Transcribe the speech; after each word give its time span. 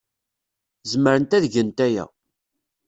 Zemrent 0.91 1.35
ad 1.37 1.45
gent 1.53 1.79
aya. 1.87 2.05